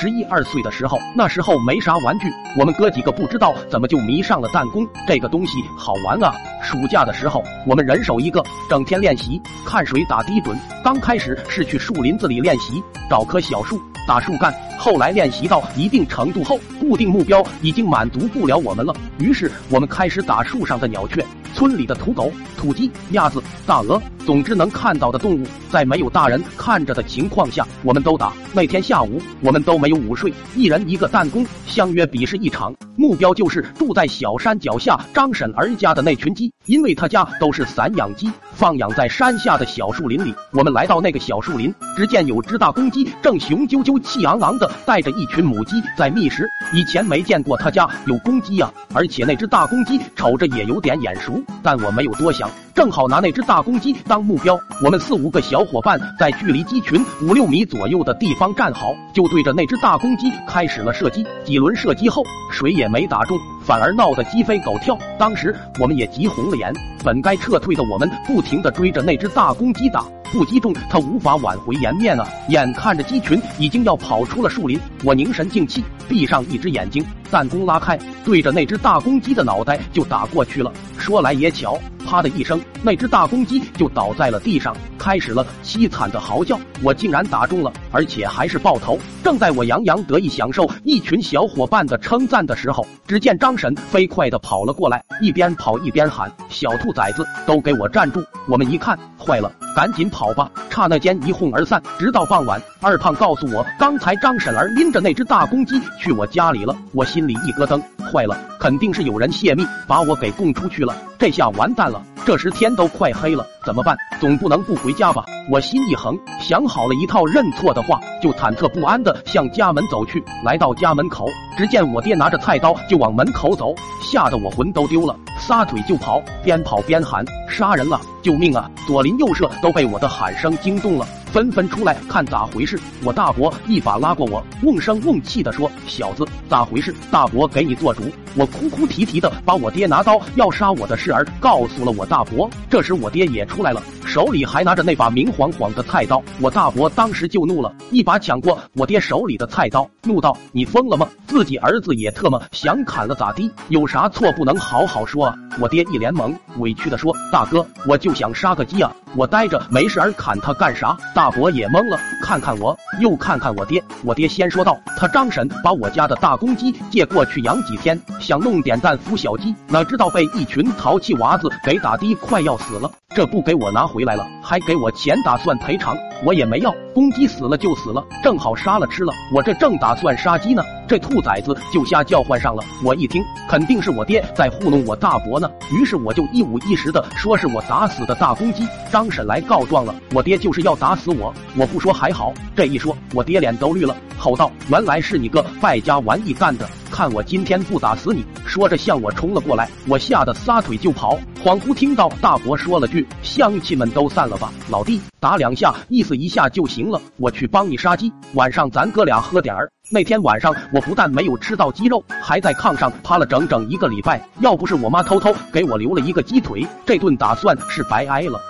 [0.00, 6.32] 十一二岁的时候，那时候没啥玩具，我们哥几个不知道怎么就迷上了弹弓，这个东西好玩啊！
[6.62, 8.40] 暑假的时候，我们人手一个，
[8.70, 10.56] 整天练习，看谁打的准。
[10.84, 12.80] 刚开始是去树林子里练习，
[13.10, 13.76] 找棵小树
[14.06, 14.54] 打树干。
[14.78, 21.26] 后来练习到一定程度后，固定目标已经满足不了我们了，于是我们开始打树上的鸟雀。
[21.58, 28.32] 村里的土狗、土鸡、鸭子、大鹅，总之能看到的动物，在没有大人看着的情况下，我们都打。
[28.52, 32.72] 那天下午，我们都没有午睡，一人一个弹弓，相约比试一场。
[32.94, 40.32] 目标就是住在小山脚下张婶儿家的那群鸡，因为他家都是散养鸡，放养在山下的小树林里。
[40.52, 46.48] 我们来到那个小树林，只见有只大公鸡正雄赳赳、气昂昂的带着一群母鸡在觅食。
[46.72, 51.42] 以前没见过他家有公鸡呀，而且那只大公鸡瞅着也有点眼熟。
[51.62, 54.58] 但我没有多想，正好拿那只大公鸡当目标。
[54.84, 61.26] 我们四五个小伙伴在距离鸡群五六米左右的地方站好，就对着那只大公鸡开始了射击。
[61.44, 64.96] 几轮射击后，谁也没打中，反而闹得鸡飞狗跳。
[65.18, 66.72] 当时我们也急红了眼，
[67.04, 72.28] 本该撤退的我们不停地追着那只大公鸡打，不击中它无法挽回颜面啊！
[72.50, 80.70] 眼看着鸡群已经要跑出了树林，我凝神静气，闭上一只眼睛，弹弓拉开，对着那只大公鸡的脑袋就打过去了。
[80.98, 86.58] 说来也巧，啪的一声，那只大公鸡就倒在了地上，开始了凄惨的嚎叫。
[86.82, 88.98] 我竟然打中了，而且还是爆头。
[89.24, 100.50] 正在我洋洋得意，享受一群小伙伴的称赞的时候，只见张婶飞快的跑了过来，一边跑一边喊：“小兔崽子，都给我站住！”我们一看，坏了，赶紧跑吧！
[100.68, 101.80] 刹那间一哄而散。
[102.00, 106.76] 直到傍晚，二胖告诉我，刚才张婶儿拎着那只大公鸡去我家里了。
[106.92, 110.94] 我心里一咯噔，坏了，肯定是有人泄密，把我给供出去了。
[111.18, 112.00] 这下完蛋了！
[112.24, 113.96] 这时天都快黑了，怎么办？
[114.20, 115.24] 总不能不回家吧？
[115.50, 120.22] 我心一横，想好了一套认错的话，就忐忑不安的向家门走去。
[120.44, 128.00] 来到家门口，只见我爹拿着菜刀就往门口走，吓得我魂都丢了，撒腿就跑，边跑边喊：“杀人了！
[128.22, 131.04] 救命啊！”左邻右舍都被我的喊声惊动了。
[131.32, 132.78] 纷纷出来看咋回事。
[133.04, 136.94] 我大伯一把拉过我，瓮声瓮气的说：“小子，咋回事？
[137.10, 138.02] 大伯给你做主。”
[138.34, 142.48] 我哭哭啼啼的把我爹拿刀要杀我的事儿告诉了我大伯。
[142.70, 146.22] 这时我爹也出来了，手里还拿着那把明晃晃的菜刀。
[146.40, 151.08] 我大伯当时就怒了，一把抢过我爹手里的菜刀，怒道：“你疯了吗？
[151.26, 153.50] 自己儿子也特么想砍了咋地？
[153.68, 163.82] 有啥错不能好好说啊？”我爹一脸懵，委屈的说：“大哥，我就想杀个鸡啊，我呆着没事儿砍他干啥？”大伯也懵了，看看我，又看看我爹。
[164.04, 172.90] 我爹先说道：“他张婶把我家的大公鸡借过去养几天，想弄点蛋孵小鸡，哪知道被一群淘气娃子给打的快要死了。
[173.14, 175.94] 这不给我拿回来了，还给我钱打算赔偿，
[176.24, 176.74] 我也没要。
[176.94, 179.12] 公鸡死了就死了，正好杀了吃了。
[179.30, 182.64] 我这正打算杀鸡呢，这兔崽子就瞎叫唤上了。
[182.82, 188.66] 我一听，肯定是我爹在糊弄我大伯呢，于是我就一五一十的说是我打死的大公鸡。
[188.90, 196.66] 张婶来告状了，我爹就是要打死我，我不说还好，这一说，我爹脸都绿了，吼道：“原来是你个败家玩意干的！
[196.90, 201.18] 看我今天不打死你！”说着向我冲了过来，我吓得撒腿就跑。
[201.44, 203.06] 恍惚听到大伯说了句
[203.38, 207.00] ：“乡亲们都散了吧，老弟，打两下，意思一下就行了。
[207.18, 214.28] 我去帮你杀鸡，晚上咱哥俩喝点儿。”那天晚上，我不但没有吃到鸡肉，还在炕上趴了整整一个礼拜。
[214.40, 218.40] 要不是我妈偷偷给我留了一个鸡腿，这顿打算是白挨了。